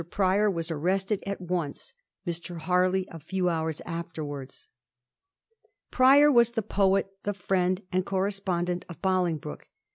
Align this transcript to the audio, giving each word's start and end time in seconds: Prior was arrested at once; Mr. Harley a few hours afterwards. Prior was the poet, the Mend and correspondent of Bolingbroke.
Prior 0.09 0.49
was 0.49 0.71
arrested 0.71 1.21
at 1.27 1.39
once; 1.39 1.93
Mr. 2.25 2.57
Harley 2.57 3.07
a 3.11 3.19
few 3.19 3.49
hours 3.49 3.81
afterwards. 3.81 4.67
Prior 5.91 6.31
was 6.31 6.53
the 6.53 6.63
poet, 6.63 7.11
the 7.21 7.39
Mend 7.51 7.83
and 7.91 8.03
correspondent 8.03 8.83
of 8.89 8.99
Bolingbroke. 9.03 9.67